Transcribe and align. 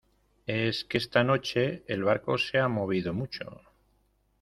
es 0.47 0.83
que 0.83 0.97
esta 0.97 1.23
noche 1.23 1.83
el 1.87 2.03
barco 2.03 2.39
se 2.39 2.57
ha 2.57 2.67
movido 2.67 3.13
mucho. 3.13 3.61